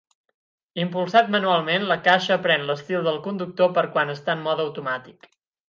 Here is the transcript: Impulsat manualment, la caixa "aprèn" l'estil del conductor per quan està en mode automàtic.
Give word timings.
Impulsat 0.83 1.29
manualment, 1.35 1.85
la 1.91 1.99
caixa 2.09 2.33
"aprèn" 2.37 2.65
l'estil 2.71 3.07
del 3.11 3.21
conductor 3.29 3.73
per 3.79 3.87
quan 3.95 4.17
està 4.17 4.39
en 4.39 4.45
mode 4.51 4.69
automàtic. 4.69 5.33